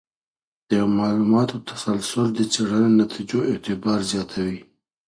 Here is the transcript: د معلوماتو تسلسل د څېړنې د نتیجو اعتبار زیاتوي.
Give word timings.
د 0.69 0.71
معلوماتو 0.97 1.57
تسلسل 1.69 2.27
د 2.33 2.39
څېړنې 2.53 2.89
د 2.95 2.99
نتیجو 3.03 3.39
اعتبار 3.51 3.99
زیاتوي. 4.11 4.59